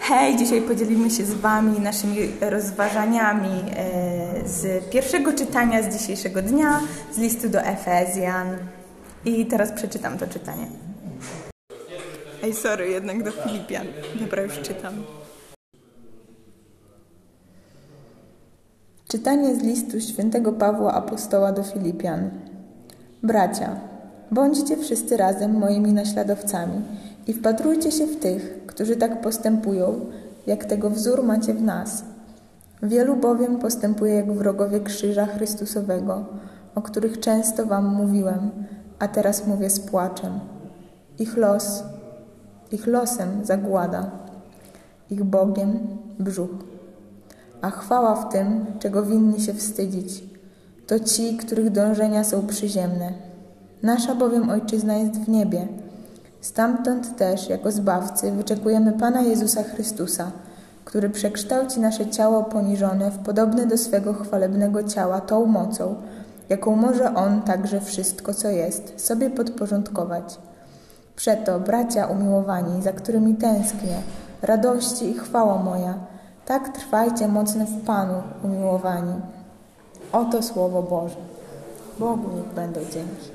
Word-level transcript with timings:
Hej, 0.00 0.36
dzisiaj 0.36 0.62
podzielimy 0.62 1.10
się 1.10 1.24
z 1.24 1.34
Wami 1.34 1.80
naszymi 1.80 2.16
rozważaniami 2.40 3.64
e, 3.76 4.48
z 4.48 4.84
pierwszego 4.90 5.32
czytania 5.32 5.82
z 5.82 5.98
dzisiejszego 5.98 6.42
dnia, 6.42 6.80
z 7.12 7.18
listu 7.18 7.48
do 7.48 7.60
Efezjan. 7.60 8.56
I 9.24 9.46
teraz 9.46 9.72
przeczytam 9.72 10.18
to 10.18 10.26
czytanie. 10.26 10.66
Ej, 12.42 12.54
sorry, 12.54 12.88
jednak 12.88 13.22
do 13.22 13.30
Filipian. 13.30 13.86
Dobra, 14.20 14.42
już 14.42 14.60
czytam. 14.60 14.94
Czytanie 19.08 19.54
z 19.56 19.62
listu 19.62 20.00
świętego 20.00 20.52
Pawła 20.52 20.92
Apostoła 20.94 21.52
do 21.52 21.62
Filipian. 21.62 22.30
Bracia, 23.22 23.80
bądźcie 24.30 24.76
wszyscy 24.76 25.16
razem 25.16 25.58
moimi 25.58 25.92
naśladowcami 25.92 26.82
i 27.26 27.32
wpatrujcie 27.32 27.92
się 27.92 28.06
w 28.06 28.16
tych, 28.16 28.59
którzy 28.80 28.96
tak 28.96 29.20
postępują, 29.20 30.00
jak 30.46 30.64
tego 30.64 30.90
wzór 30.90 31.22
macie 31.22 31.54
w 31.54 31.62
nas. 31.62 32.04
Wielu 32.82 33.16
bowiem 33.16 33.58
postępuje 33.58 34.14
jak 34.14 34.32
wrogowie 34.32 34.80
krzyża 34.80 35.26
Chrystusowego, 35.26 36.24
o 36.74 36.82
których 36.82 37.20
często 37.20 37.66
wam 37.66 37.94
mówiłem, 37.94 38.50
a 38.98 39.08
teraz 39.08 39.46
mówię 39.46 39.70
z 39.70 39.80
płaczem. 39.80 40.40
Ich 41.18 41.36
los, 41.36 41.82
ich 42.72 42.86
losem 42.86 43.44
zagłada, 43.44 44.10
ich 45.10 45.24
Bogiem 45.24 45.78
brzuch. 46.18 46.64
A 47.62 47.70
chwała 47.70 48.14
w 48.16 48.32
tym, 48.32 48.66
czego 48.78 49.02
winni 49.02 49.40
się 49.40 49.54
wstydzić, 49.54 50.24
to 50.86 51.00
ci, 51.00 51.36
których 51.36 51.70
dążenia 51.70 52.24
są 52.24 52.46
przyziemne. 52.46 53.12
Nasza 53.82 54.14
bowiem 54.14 54.50
Ojczyzna 54.50 54.96
jest 54.96 55.20
w 55.20 55.28
niebie– 55.28 55.68
Stamtąd 56.40 57.16
też, 57.16 57.48
jako 57.48 57.72
Zbawcy, 57.72 58.32
wyczekujemy 58.32 58.92
Pana 58.92 59.20
Jezusa 59.20 59.62
Chrystusa, 59.62 60.30
który 60.84 61.10
przekształci 61.10 61.80
nasze 61.80 62.10
ciało 62.10 62.44
poniżone 62.44 63.10
w 63.10 63.18
podobne 63.18 63.66
do 63.66 63.78
swego 63.78 64.14
chwalebnego 64.14 64.84
ciała 64.84 65.20
tą 65.20 65.46
mocą, 65.46 65.94
jaką 66.48 66.76
może 66.76 67.14
On 67.14 67.42
także 67.42 67.80
wszystko, 67.80 68.34
co 68.34 68.48
jest, 68.48 69.06
sobie 69.06 69.30
podporządkować. 69.30 70.38
Przeto, 71.16 71.60
bracia 71.60 72.06
umiłowani, 72.06 72.82
za 72.82 72.92
którymi 72.92 73.34
tęsknię, 73.34 74.02
radości 74.42 75.10
i 75.10 75.14
chwała 75.14 75.62
moja, 75.62 75.94
tak 76.46 76.68
trwajcie 76.68 77.28
mocno 77.28 77.64
w 77.64 77.84
Panu, 77.84 78.22
umiłowani. 78.44 79.14
Oto 80.12 80.42
Słowo 80.42 80.82
Boże. 80.82 81.16
Bogu 81.98 82.36
niech 82.36 82.54
będą 82.54 82.80
dzięki. 82.80 83.30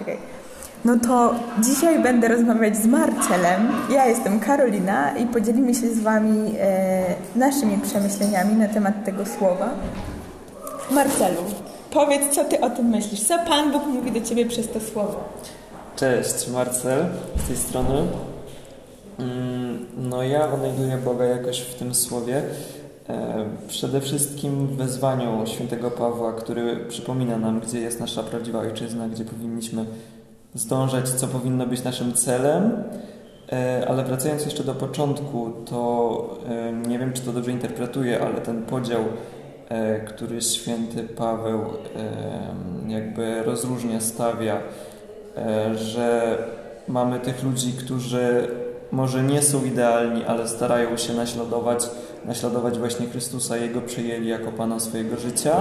Okay. 0.00 0.39
No 0.84 0.98
to 0.98 1.34
dzisiaj 1.64 2.02
będę 2.02 2.28
rozmawiać 2.28 2.76
z 2.76 2.86
Marcelem. 2.86 3.68
Ja 3.90 4.06
jestem 4.06 4.40
Karolina 4.40 5.18
i 5.18 5.26
podzielimy 5.26 5.74
się 5.74 5.94
z 5.94 6.00
Wami 6.00 6.54
e, 6.60 7.04
naszymi 7.36 7.78
przemyśleniami 7.78 8.54
na 8.54 8.68
temat 8.68 9.04
tego 9.04 9.26
słowa. 9.26 9.70
Marcelu, 10.90 11.42
powiedz, 11.90 12.34
co 12.34 12.44
Ty 12.44 12.60
o 12.60 12.70
tym 12.70 12.86
myślisz? 12.86 13.22
Co 13.22 13.38
Pan 13.38 13.72
Bóg 13.72 13.86
mówi 13.86 14.12
do 14.12 14.20
Ciebie 14.20 14.46
przez 14.46 14.68
to 14.68 14.80
słowo? 14.80 15.24
Cześć, 15.96 16.48
Marcel 16.48 17.06
z 17.44 17.48
tej 17.48 17.56
strony. 17.56 18.06
Mm, 19.18 19.86
no 19.96 20.22
ja 20.22 20.52
odnajduję 20.52 20.96
Boga 20.96 21.24
jakoś 21.24 21.60
w 21.60 21.74
tym 21.74 21.94
słowie. 21.94 22.42
E, 23.08 23.44
przede 23.68 24.00
wszystkim 24.00 24.66
w 24.66 24.76
wezwaniu 24.76 25.46
świętego 25.46 25.90
Pawła, 25.90 26.32
który 26.32 26.76
przypomina 26.76 27.38
nam, 27.38 27.60
gdzie 27.60 27.80
jest 27.80 28.00
nasza 28.00 28.22
prawdziwa 28.22 28.58
ojczyzna, 28.58 29.08
gdzie 29.08 29.24
powinniśmy 29.24 29.84
zdążać, 30.54 31.08
co 31.08 31.28
powinno 31.28 31.66
być 31.66 31.84
naszym 31.84 32.14
celem. 32.14 32.84
E, 33.52 33.88
ale 33.88 34.04
wracając 34.04 34.44
jeszcze 34.44 34.64
do 34.64 34.74
początku, 34.74 35.52
to 35.70 36.38
e, 36.48 36.72
nie 36.72 36.98
wiem, 36.98 37.12
czy 37.12 37.22
to 37.22 37.32
dobrze 37.32 37.50
interpretuję, 37.50 38.20
ale 38.20 38.40
ten 38.40 38.62
podział, 38.62 39.00
e, 39.68 40.00
który 40.00 40.42
święty 40.42 41.02
Paweł 41.02 41.60
jakby 42.88 43.42
rozróżnia, 43.42 44.00
stawia, 44.00 44.60
że 45.74 46.38
mamy 46.88 47.20
tych 47.20 47.42
ludzi, 47.42 47.72
którzy 47.72 48.48
może 48.92 49.22
nie 49.22 49.42
są 49.42 49.64
idealni, 49.64 50.24
ale 50.24 50.48
starają 50.48 50.96
się 50.96 51.12
naśladować, 51.12 51.90
naśladować 52.24 52.78
właśnie 52.78 53.06
Chrystusa, 53.06 53.56
Jego 53.56 53.80
przyjęli 53.80 54.28
jako 54.28 54.52
Pana 54.52 54.80
swojego 54.80 55.16
życia 55.16 55.56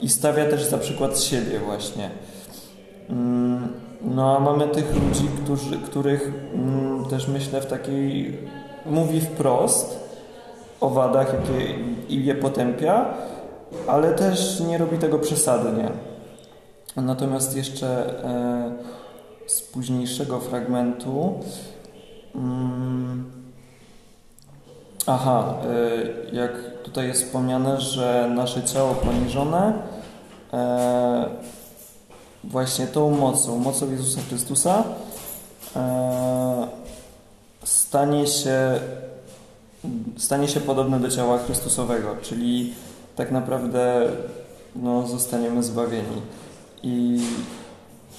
i 0.00 0.08
stawia 0.08 0.44
też 0.44 0.64
za 0.64 0.78
przykład 0.78 1.20
siebie 1.20 1.58
właśnie. 1.58 2.10
Mm, 3.10 3.85
no 4.00 4.36
a 4.36 4.40
mamy 4.40 4.68
tych 4.68 4.94
ludzi, 4.94 5.28
którzy, 5.44 5.78
których 5.78 6.32
mm, 6.54 7.04
też 7.04 7.28
myślę 7.28 7.60
w 7.60 7.66
takiej 7.66 8.38
mówi 8.86 9.20
wprost 9.20 10.06
o 10.80 10.90
wadach 10.90 11.32
jakie, 11.32 11.74
i 12.08 12.24
je 12.24 12.34
potępia, 12.34 13.14
ale 13.86 14.12
też 14.12 14.60
nie 14.60 14.78
robi 14.78 14.98
tego 14.98 15.18
przesadnie. 15.18 15.90
Natomiast 16.96 17.56
jeszcze 17.56 18.20
e, 18.24 18.72
z 19.46 19.62
późniejszego 19.62 20.40
fragmentu 20.40 21.40
mm, 22.34 23.30
aha, 25.06 25.54
e, 26.32 26.36
jak 26.36 26.52
tutaj 26.82 27.06
jest 27.08 27.24
wspomniane, 27.24 27.80
że 27.80 28.30
nasze 28.34 28.62
ciało 28.62 28.94
poniżone 28.94 29.72
e, 30.52 31.26
właśnie 32.50 32.86
tą 32.86 33.10
mocą, 33.10 33.58
mocą 33.58 33.90
Jezusa 33.90 34.20
Chrystusa 34.28 34.84
e, 35.76 36.68
stanie 37.64 38.26
się, 38.26 38.80
stanie 40.16 40.48
się 40.48 40.60
podobne 40.60 41.00
do 41.00 41.10
ciała 41.10 41.38
Chrystusowego, 41.38 42.16
czyli 42.22 42.74
tak 43.16 43.30
naprawdę 43.30 44.08
no, 44.76 45.06
zostaniemy 45.06 45.62
zbawieni. 45.62 46.22
I 46.82 47.20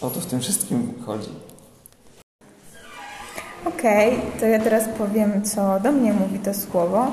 o 0.01 0.09
to 0.09 0.19
w 0.19 0.25
tym 0.25 0.39
wszystkim 0.39 0.93
chodzi. 1.05 1.29
Okej, 3.65 4.17
okay, 4.17 4.39
to 4.39 4.45
ja 4.45 4.59
teraz 4.59 4.83
powiem, 4.97 5.43
co 5.43 5.79
do 5.79 5.91
mnie 5.91 6.13
mówi 6.13 6.39
to 6.39 6.53
słowo. 6.53 7.07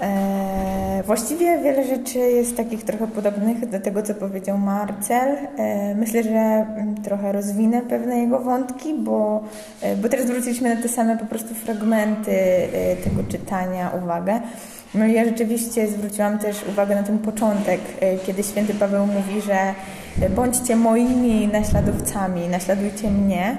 E, 0.00 0.71
właściwie 1.06 1.58
wiele 1.58 1.84
rzeczy 1.84 2.18
jest 2.18 2.56
takich 2.56 2.84
trochę 2.84 3.06
podobnych 3.06 3.68
do 3.68 3.80
tego, 3.80 4.02
co 4.02 4.14
powiedział 4.14 4.58
Marcel. 4.58 5.36
E, 5.56 5.94
myślę, 5.94 6.22
że 6.22 6.30
mm, 6.30 6.94
trochę 7.02 7.32
rozwinę 7.32 7.82
pewne 7.82 8.18
jego 8.18 8.38
wątki, 8.38 8.94
bo, 8.94 9.44
e, 9.82 9.96
bo 9.96 10.08
teraz 10.08 10.26
zwróciliśmy 10.26 10.74
na 10.74 10.82
te 10.82 10.88
same 10.88 11.18
po 11.18 11.26
prostu 11.26 11.54
fragmenty 11.54 12.32
tego 13.04 13.22
czytania 13.28 13.90
uwagę. 14.02 14.40
No 14.94 15.06
ja 15.06 15.24
rzeczywiście 15.24 15.88
zwróciłam 15.88 16.38
też 16.38 16.64
uwagę 16.68 16.94
na 16.94 17.02
ten 17.02 17.18
początek, 17.18 17.80
kiedy 18.26 18.42
święty 18.42 18.74
Paweł 18.74 19.06
mówi, 19.06 19.40
że 19.40 19.74
bądźcie 20.28 20.76
moimi 20.76 21.48
naśladowcami, 21.48 22.48
naśladujcie 22.48 23.10
mnie. 23.10 23.56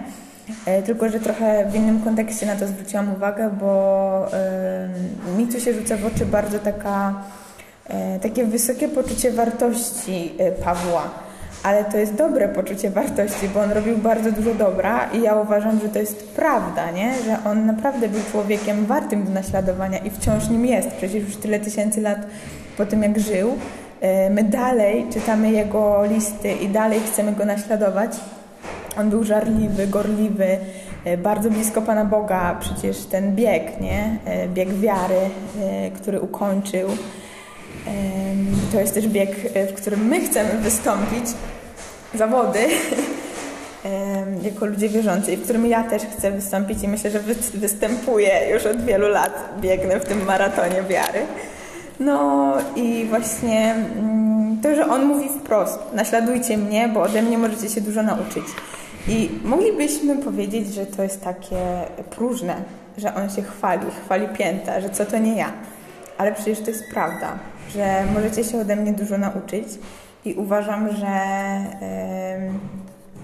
E, 0.65 0.81
tylko, 0.81 1.09
że 1.09 1.19
trochę 1.19 1.65
w 1.69 1.75
innym 1.75 2.01
kontekście 2.01 2.45
na 2.45 2.55
to 2.55 2.67
zwróciłam 2.67 3.13
uwagę, 3.13 3.49
bo 3.59 4.27
mi 5.37 5.47
tu 5.47 5.59
się 5.59 5.73
rzuca 5.73 5.97
w 5.97 6.05
oczy 6.05 6.25
bardzo 6.25 6.59
taka, 6.59 7.13
e, 7.87 8.19
takie 8.19 8.45
wysokie 8.45 8.87
poczucie 8.87 9.31
wartości 9.31 10.33
e, 10.37 10.51
Pawła. 10.51 11.09
Ale 11.63 11.85
to 11.85 11.97
jest 11.97 12.13
dobre 12.13 12.49
poczucie 12.49 12.89
wartości, 12.89 13.49
bo 13.53 13.61
on 13.61 13.71
robił 13.71 13.97
bardzo 13.97 14.31
dużo 14.31 14.53
dobra 14.53 15.09
i 15.13 15.21
ja 15.21 15.35
uważam, 15.35 15.79
że 15.79 15.89
to 15.89 15.99
jest 15.99 16.27
prawda, 16.27 16.91
nie? 16.91 17.13
że 17.25 17.37
on 17.45 17.65
naprawdę 17.65 18.09
był 18.09 18.21
człowiekiem 18.31 18.85
wartym 18.85 19.23
do 19.23 19.31
naśladowania 19.31 19.97
i 19.97 20.09
wciąż 20.09 20.49
nim 20.49 20.65
jest. 20.65 20.87
Przecież 20.87 21.23
już 21.23 21.35
tyle 21.35 21.59
tysięcy 21.59 22.01
lat 22.01 22.19
po 22.77 22.85
tym, 22.85 23.03
jak 23.03 23.19
żył. 23.19 23.57
My 24.29 24.43
dalej 24.43 25.05
czytamy 25.13 25.51
jego 25.51 26.05
listy 26.05 26.51
i 26.51 26.69
dalej 26.69 26.99
chcemy 27.11 27.31
go 27.31 27.45
naśladować. 27.45 28.11
On 28.99 29.09
był 29.09 29.23
żarliwy, 29.23 29.87
gorliwy, 29.87 30.57
e, 31.05 31.17
bardzo 31.17 31.49
blisko 31.49 31.81
Pana 31.81 32.05
Boga. 32.05 32.57
Przecież 32.59 32.97
ten 32.97 33.35
bieg, 33.35 33.81
nie? 33.81 34.17
E, 34.25 34.47
bieg 34.47 34.73
wiary, 34.73 35.19
e, 35.61 35.91
który 35.91 36.22
ukończył. 36.22 36.90
To 38.72 38.79
jest 38.79 38.93
też 38.93 39.07
bieg, 39.07 39.35
w 39.69 39.73
którym 39.73 40.07
my 40.07 40.22
chcemy 40.22 40.61
wystąpić, 40.61 41.25
zawody, 42.13 42.59
jako 44.49 44.66
ludzie 44.66 44.90
wierzący, 44.90 45.37
w 45.37 45.43
którym 45.43 45.66
ja 45.66 45.84
też 45.84 46.03
chcę 46.03 46.31
wystąpić 46.31 46.84
i 46.84 46.87
myślę, 46.87 47.11
że 47.11 47.19
występuję 47.53 48.49
już 48.53 48.66
od 48.66 48.85
wielu 48.85 49.07
lat, 49.07 49.53
biegnę 49.61 49.99
w 49.99 50.05
tym 50.05 50.25
maratonie 50.25 50.84
wiary. 50.89 51.19
No 51.99 52.53
i 52.75 53.05
właśnie 53.09 53.75
mm, 53.75 54.57
to, 54.61 54.75
że 54.75 54.87
on 54.87 55.05
mówi 55.05 55.29
wprost, 55.29 55.79
naśladujcie 55.93 56.57
mnie, 56.57 56.87
bo 56.93 57.01
ode 57.01 57.22
mnie 57.22 57.37
możecie 57.37 57.69
się 57.69 57.81
dużo 57.81 58.03
nauczyć. 58.03 58.46
I 59.08 59.29
moglibyśmy 59.44 60.17
powiedzieć, 60.17 60.73
że 60.73 60.85
to 60.85 61.03
jest 61.03 61.23
takie 61.23 61.58
próżne, 62.09 62.55
że 62.97 63.16
on 63.16 63.29
się 63.29 63.41
chwali, 63.41 63.85
chwali 64.05 64.28
pięta, 64.28 64.82
że 64.82 64.90
co 64.90 65.05
to 65.05 65.17
nie 65.17 65.38
ja. 65.38 65.52
Ale 66.17 66.32
przecież 66.32 66.59
to 66.59 66.70
jest 66.70 66.84
prawda, 66.94 67.40
że 67.70 68.03
możecie 68.14 68.44
się 68.44 68.61
ode 68.61 68.76
mnie 68.76 68.94
dużo 68.94 69.17
nauczyć 69.17 69.67
i 70.26 70.34
uważam, 70.34 70.90
że 70.96 71.08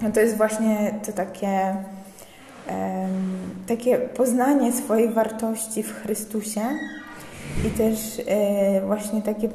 yy, 0.01 0.11
to 0.11 0.19
jest 0.19 0.37
właśnie 0.37 0.99
to 1.05 1.11
takie 1.11 1.75
takie 3.67 3.97
poznanie 3.97 4.71
swojej 4.71 5.09
wartości 5.09 5.83
w 5.83 5.93
Chrystusie 5.93 6.61
i 7.67 7.69
też 7.69 8.21
e, 8.27 8.81
właśnie 8.81 9.21
takie 9.21 9.49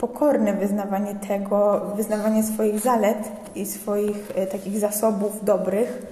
pokorne 0.00 0.52
wyznawanie 0.52 1.14
tego, 1.14 1.80
wyznawanie 1.96 2.42
swoich 2.42 2.80
zalet 2.80 3.18
i 3.54 3.66
swoich 3.66 4.30
e, 4.34 4.46
takich 4.46 4.78
zasobów 4.78 5.44
dobrych, 5.44 6.02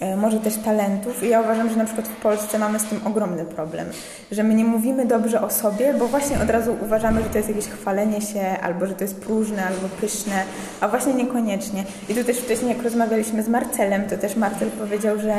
e, 0.00 0.16
może 0.16 0.40
też 0.40 0.56
talentów. 0.56 1.22
I 1.22 1.28
ja 1.28 1.40
uważam, 1.40 1.70
że 1.70 1.76
na 1.76 1.84
przykład 1.84 2.08
w 2.08 2.20
Polsce 2.22 2.58
mamy 2.58 2.78
z 2.78 2.84
tym 2.84 3.00
ogromny 3.06 3.44
problem, 3.44 3.86
że 4.30 4.42
my 4.42 4.54
nie 4.54 4.64
mówimy 4.64 5.06
dobrze 5.06 5.42
o 5.42 5.50
sobie, 5.50 5.94
bo 5.94 6.08
właśnie 6.08 6.40
od 6.42 6.50
razu 6.50 6.76
uważamy, 6.82 7.22
że 7.22 7.28
to 7.28 7.38
jest 7.38 7.48
jakieś 7.48 7.66
chwalenie 7.66 8.20
się, 8.20 8.40
albo 8.62 8.86
że 8.86 8.94
to 8.94 9.04
jest 9.04 9.20
próżne, 9.20 9.66
albo 9.66 9.88
pyszne, 10.00 10.42
a 10.80 10.88
właśnie 10.88 11.14
niekoniecznie. 11.14 11.84
I 12.08 12.14
tu 12.14 12.24
też 12.24 12.38
wcześniej, 12.38 12.68
jak 12.68 12.82
rozmawialiśmy 12.82 13.42
z 13.42 13.48
Marcelem, 13.48 14.08
to 14.08 14.18
też 14.18 14.36
Marcel 14.36 14.70
powiedział, 14.70 15.18
że 15.18 15.34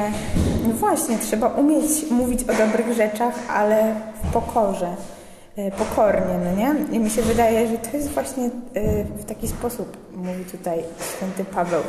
no 0.68 0.74
właśnie, 0.74 1.18
trzeba 1.18 1.48
umieć 1.48 2.12
mówić 2.12 2.44
o 2.44 2.54
dobrych 2.54 2.94
rzeczach, 2.94 3.34
ale 3.50 3.96
w 4.24 4.34
pokorze. 4.34 5.19
E, 5.60 5.72
pokornie, 5.72 6.38
no 6.46 6.56
nie? 6.56 6.96
I 6.96 7.00
mi 7.00 7.10
się 7.10 7.22
wydaje, 7.22 7.68
że 7.68 7.78
to 7.78 7.98
jest 7.98 8.10
właśnie 8.10 8.46
e, 8.74 9.04
w 9.04 9.26
taki 9.26 9.48
sposób, 9.48 9.98
mówi 10.16 10.46
tutaj 10.46 10.80
święty 11.18 11.46
Paweł. 11.46 11.82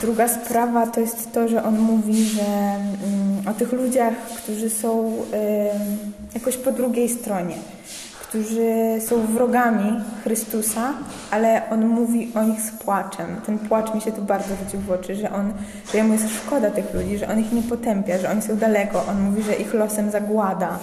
Druga 0.00 0.28
sprawa 0.28 0.86
to 0.86 1.00
jest 1.00 1.32
to, 1.32 1.48
że 1.48 1.64
on 1.64 1.78
mówi, 1.78 2.24
że 2.24 2.42
mm, 2.42 3.48
o 3.50 3.52
tych 3.52 3.72
ludziach, 3.72 4.14
którzy 4.14 4.70
są 4.70 5.16
jakoś 6.34 6.56
po 6.56 6.72
drugiej 6.72 7.08
stronie, 7.08 7.54
którzy 8.32 9.00
są 9.00 9.26
wrogami 9.26 10.00
Chrystusa, 10.22 10.92
ale 11.30 11.70
on 11.70 11.86
mówi 11.86 12.32
o 12.34 12.42
nich 12.42 12.60
z 12.60 12.70
płaczem. 12.70 13.26
Ten 13.46 13.58
płacz 13.58 13.94
mi 13.94 14.00
się 14.00 14.12
tu 14.12 14.22
bardzo 14.22 14.56
rzucił 14.56 14.80
w 14.80 14.90
oczy, 14.90 15.14
że 15.14 15.32
on, 15.32 15.52
że 15.92 15.98
jemu 15.98 16.12
jest 16.12 16.36
szkoda 16.36 16.70
tych 16.70 16.94
ludzi, 16.94 17.18
że 17.18 17.28
on 17.28 17.38
ich 17.38 17.52
nie 17.52 17.62
potępia, 17.62 18.18
że 18.18 18.30
oni 18.30 18.42
są 18.42 18.56
daleko. 18.56 19.04
On 19.10 19.20
mówi, 19.20 19.42
że 19.42 19.54
ich 19.54 19.74
losem 19.74 20.10
zagłada. 20.10 20.78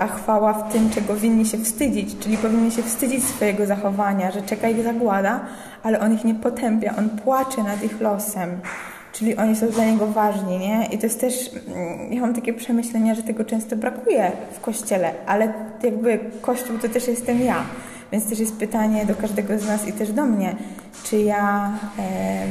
A 0.00 0.06
chwała 0.06 0.52
w 0.52 0.72
tym, 0.72 0.90
czego 0.90 1.16
winni 1.16 1.46
się 1.46 1.58
wstydzić, 1.58 2.18
czyli 2.18 2.36
powinni 2.36 2.70
się 2.70 2.82
wstydzić 2.82 3.24
swojego 3.24 3.66
zachowania, 3.66 4.30
że 4.30 4.42
czeka 4.42 4.68
ich 4.68 4.84
zagłada, 4.84 5.40
ale 5.82 6.00
on 6.00 6.14
ich 6.14 6.24
nie 6.24 6.34
potępia, 6.34 6.94
on 6.98 7.08
płacze 7.08 7.62
nad 7.62 7.82
ich 7.82 8.00
losem 8.00 8.60
czyli 9.12 9.36
oni 9.36 9.56
są 9.56 9.68
dla 9.68 9.84
niego 9.84 10.06
ważni, 10.06 10.58
nie? 10.58 10.88
I 10.92 10.98
to 10.98 11.06
jest 11.06 11.20
też, 11.20 11.50
mm, 11.74 12.12
ja 12.12 12.20
mam 12.20 12.34
takie 12.34 12.54
przemyślenia, 12.54 13.14
że 13.14 13.22
tego 13.22 13.44
często 13.44 13.76
brakuje 13.76 14.32
w 14.52 14.60
kościele, 14.60 15.10
ale 15.26 15.52
jakby 15.82 16.20
kościół 16.40 16.78
to 16.78 16.88
też 16.88 17.08
jestem 17.08 17.42
ja, 17.42 17.64
więc 18.12 18.28
też 18.28 18.38
jest 18.38 18.56
pytanie 18.56 19.06
do 19.06 19.14
każdego 19.14 19.58
z 19.58 19.66
nas 19.66 19.88
i 19.88 19.92
też 19.92 20.12
do 20.12 20.26
mnie, 20.26 20.56
czy 21.04 21.18
ja 21.18 21.72
e, 21.98 22.46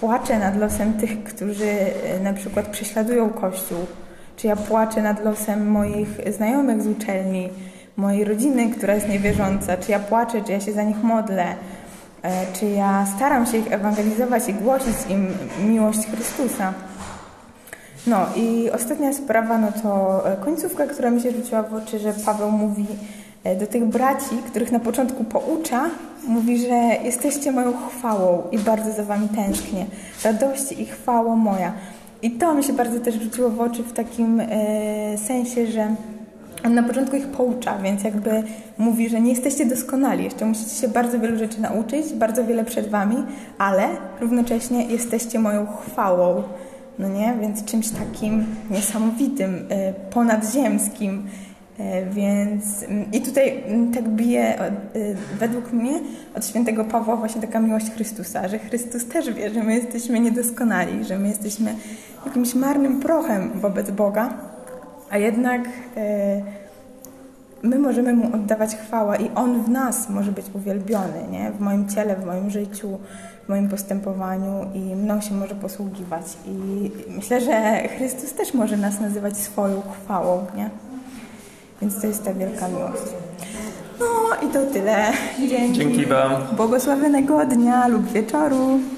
płaczę 0.00 0.38
nad 0.38 0.56
losem 0.56 0.92
tych, 0.92 1.24
którzy 1.24 1.70
e, 1.70 2.20
na 2.20 2.32
przykład 2.32 2.66
prześladują 2.66 3.30
kościół, 3.30 3.78
czy 4.36 4.46
ja 4.46 4.56
płaczę 4.56 5.02
nad 5.02 5.24
losem 5.24 5.70
moich 5.70 6.08
znajomych 6.36 6.82
z 6.82 6.86
uczelni, 6.86 7.48
mojej 7.96 8.24
rodziny, 8.24 8.70
która 8.70 8.94
jest 8.94 9.08
niewierząca, 9.08 9.76
czy 9.76 9.90
ja 9.90 9.98
płaczę, 9.98 10.42
czy 10.42 10.52
ja 10.52 10.60
się 10.60 10.72
za 10.72 10.82
nich 10.82 11.02
modlę, 11.02 11.44
czy 12.52 12.66
ja 12.66 13.06
staram 13.16 13.46
się 13.46 13.58
ich 13.58 13.72
ewangelizować 13.72 14.48
i 14.48 14.54
głosić 14.54 14.96
im 15.10 15.28
miłość 15.68 16.06
Chrystusa. 16.06 16.74
No 18.06 18.26
i 18.36 18.70
ostatnia 18.70 19.12
sprawa, 19.12 19.58
no 19.58 19.68
to 19.82 20.22
e, 20.32 20.36
końcówka, 20.36 20.86
która 20.86 21.10
mi 21.10 21.20
się 21.20 21.30
rzuciła 21.30 21.62
w 21.62 21.74
oczy, 21.74 21.98
że 21.98 22.12
Paweł 22.12 22.50
mówi 22.50 22.86
e, 23.44 23.56
do 23.56 23.66
tych 23.66 23.84
braci, 23.84 24.36
których 24.46 24.72
na 24.72 24.80
początku 24.80 25.24
poucza, 25.24 25.84
mówi, 26.26 26.58
że 26.58 26.74
jesteście 27.04 27.52
moją 27.52 27.72
chwałą 27.88 28.42
i 28.52 28.58
bardzo 28.58 28.92
za 28.92 29.04
wami 29.04 29.28
tęsknię. 29.28 29.86
Radości 30.24 30.82
i 30.82 30.86
chwała 30.86 31.36
moja. 31.36 31.72
I 32.22 32.30
to 32.30 32.54
mi 32.54 32.64
się 32.64 32.72
bardzo 32.72 33.00
też 33.00 33.14
rzuciło 33.14 33.50
w 33.50 33.60
oczy 33.60 33.82
w 33.82 33.92
takim 33.92 34.40
e, 34.40 34.46
sensie, 35.18 35.66
że 35.66 35.94
on 36.64 36.74
na 36.74 36.82
początku 36.82 37.16
ich 37.16 37.26
poucza, 37.26 37.78
więc 37.78 38.04
jakby 38.04 38.42
mówi, 38.78 39.08
że 39.08 39.20
nie 39.20 39.30
jesteście 39.30 39.66
doskonali, 39.66 40.24
jeszcze 40.24 40.46
musicie 40.46 40.70
się 40.70 40.88
bardzo 40.88 41.20
wielu 41.20 41.38
rzeczy 41.38 41.60
nauczyć, 41.60 42.12
bardzo 42.12 42.44
wiele 42.44 42.64
przed 42.64 42.88
wami, 42.88 43.16
ale 43.58 43.88
równocześnie 44.20 44.84
jesteście 44.84 45.38
moją 45.38 45.66
chwałą, 45.66 46.42
no 46.98 47.08
nie? 47.08 47.34
Więc 47.40 47.64
czymś 47.64 47.90
takim 47.90 48.46
niesamowitym, 48.70 49.54
y, 49.54 49.94
ponadziemskim. 50.10 51.26
Y, 51.80 52.10
więc 52.10 52.82
mm, 52.82 53.12
i 53.12 53.20
tutaj 53.20 53.62
mm, 53.66 53.92
tak 53.92 54.08
bije 54.08 54.62
y, 54.96 55.16
według 55.38 55.72
mnie 55.72 56.00
od 56.34 56.46
świętego 56.46 56.84
Pawła 56.84 57.16
właśnie 57.16 57.40
taka 57.40 57.60
miłość 57.60 57.90
Chrystusa, 57.90 58.48
że 58.48 58.58
Chrystus 58.58 59.06
też 59.06 59.30
wie, 59.32 59.50
że 59.50 59.62
my 59.62 59.74
jesteśmy 59.74 60.20
niedoskonali, 60.20 61.04
że 61.04 61.18
my 61.18 61.28
jesteśmy 61.28 61.74
jakimś 62.26 62.54
marnym 62.54 63.00
prochem 63.00 63.50
wobec 63.54 63.90
Boga, 63.90 64.47
a 65.10 65.18
jednak 65.18 65.68
e, 65.96 66.42
my 67.62 67.78
możemy 67.78 68.12
Mu 68.12 68.34
oddawać 68.34 68.76
chwałę 68.76 69.16
i 69.16 69.30
On 69.34 69.62
w 69.62 69.68
nas 69.68 70.10
może 70.10 70.32
być 70.32 70.46
uwielbiony, 70.54 71.28
nie? 71.30 71.50
w 71.50 71.60
moim 71.60 71.88
ciele, 71.88 72.16
w 72.16 72.26
moim 72.26 72.50
życiu, 72.50 72.98
w 73.44 73.48
moim 73.48 73.68
postępowaniu 73.68 74.66
i 74.74 74.78
mną 74.78 75.20
się 75.20 75.34
może 75.34 75.54
posługiwać. 75.54 76.22
I 76.46 76.90
myślę, 77.08 77.40
że 77.40 77.88
Chrystus 77.88 78.32
też 78.32 78.54
może 78.54 78.76
nas 78.76 79.00
nazywać 79.00 79.36
swoją 79.36 79.82
chwałą, 79.82 80.46
nie? 80.56 80.70
Więc 81.80 82.00
to 82.00 82.06
jest 82.06 82.24
ta 82.24 82.34
wielka 82.34 82.68
miłość. 82.68 83.02
No 84.00 84.06
i 84.48 84.52
to 84.52 84.66
tyle. 84.66 85.12
Dzięki. 85.48 85.78
Dzięki 85.78 86.06
Wam. 86.06 86.32
Błogosławionego 86.56 87.46
dnia 87.46 87.88
lub 87.88 88.12
wieczoru. 88.12 88.80